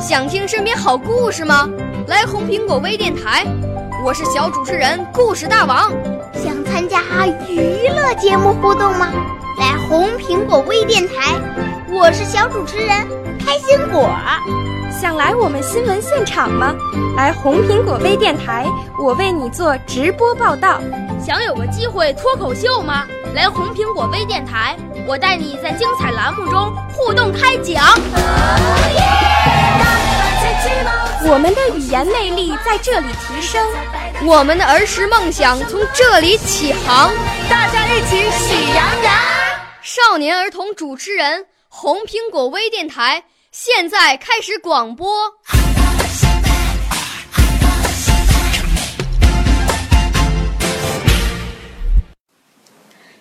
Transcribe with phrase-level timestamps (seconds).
[0.00, 1.68] 想听身边好故事吗？
[2.06, 3.46] 来红苹果微电台，
[4.04, 5.90] 我是小主持人故事大王。
[6.34, 7.00] 想参加
[7.48, 9.08] 娱乐节目互动吗？
[9.58, 11.34] 来红苹果微电台，
[11.88, 14.08] 我是小主持人开心果。
[14.98, 16.74] 想来我们新闻现场吗？
[17.14, 18.64] 来红苹果微电台，
[18.98, 20.80] 我为你做直播报道。
[21.22, 23.06] 想有个机会脱口秀吗？
[23.34, 24.74] 来红苹果微电台，
[25.06, 27.84] 我带你在精彩栏目中互动开讲。
[31.26, 33.62] 我们的语言魅力在这里提升，
[34.24, 37.10] 我们的儿时梦想从这里起航。
[37.50, 39.14] 大家一起喜羊羊。
[39.82, 43.22] 少年儿童主持人，红苹果微电台
[43.54, 45.06] 现在开始广播。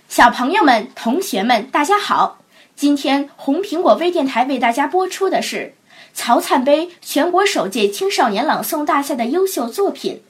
[0.07, 2.39] 小朋友们、同学们，大家好！
[2.77, 5.73] 今天红苹果微电台为大家播出的是
[6.13, 10.23] 曹灿杯全国首届青少年朗诵大赛的优秀作品。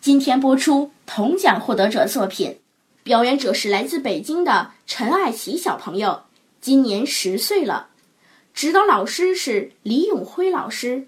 [0.00, 2.60] 今天播出铜奖获得者作品，
[3.02, 6.22] 表演者是来自北京的陈爱琪小朋友，
[6.60, 7.88] 今年十岁了。
[8.54, 11.06] 指导老师是李永辉老师，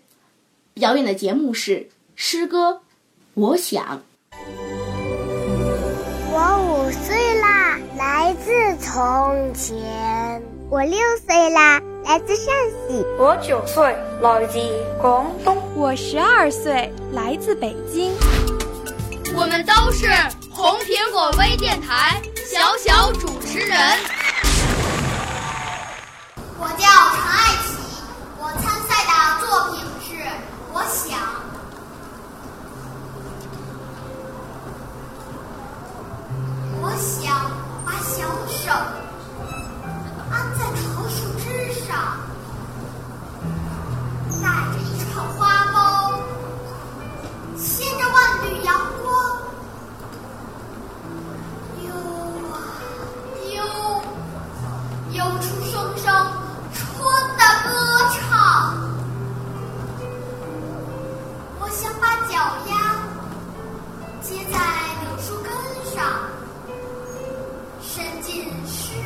[0.74, 2.70] 表演的节目是诗歌
[3.34, 3.84] 《我想》。
[6.30, 12.46] 我五岁啦，来自从前；我六岁啦，来自陕
[12.88, 14.58] 西；我九岁，来自
[15.00, 18.12] 广东；我十二岁，来自北京。
[19.34, 20.08] 我们都是
[20.50, 23.78] 红苹果微电台小小主持人。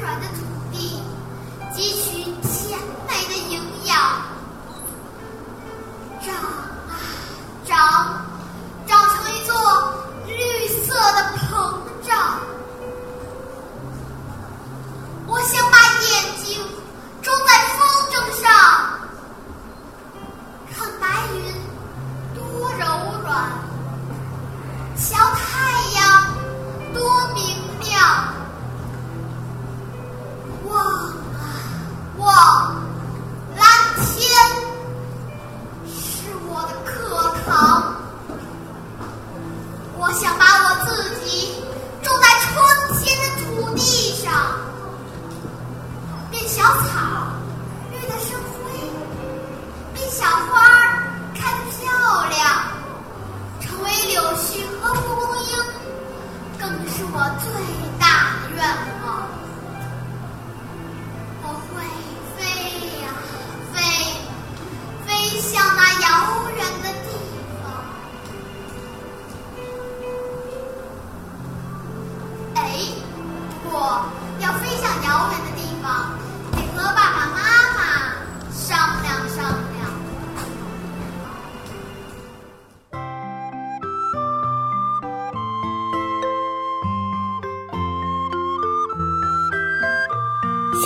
[0.07, 0.37] 湿软的土
[0.71, 1.01] 地，
[1.75, 2.79] 汲取千
[39.99, 41.55] 我想把我自己
[42.03, 42.53] 种在春
[43.03, 44.31] 天的土地上，
[46.31, 47.26] 变小草，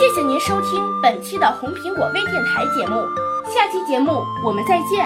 [0.01, 3.07] 谢谢您收听本期的红苹果微电台节目，
[3.55, 5.05] 下期节目我们再见。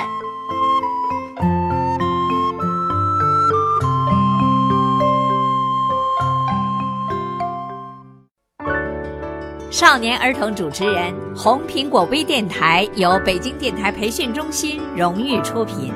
[9.69, 15.93] 少年儿童主持人，红苹果微电台由北京电台培训中心荣誉出品，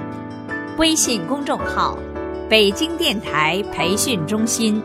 [0.76, 1.96] 微信公众号：
[2.50, 4.82] 北京电台培训中心。